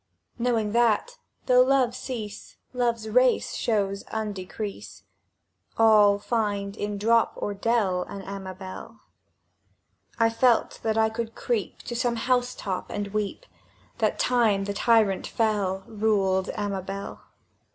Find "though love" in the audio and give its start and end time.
1.45-1.95